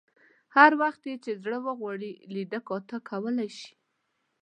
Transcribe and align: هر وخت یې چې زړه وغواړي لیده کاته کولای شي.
هر 0.55 0.71
وخت 0.81 1.01
یې 1.09 1.15
چې 1.23 1.31
زړه 1.43 1.57
وغواړي 1.67 2.11
لیده 2.33 2.59
کاته 2.67 2.97
کولای 3.09 3.49
شي. 3.57 3.71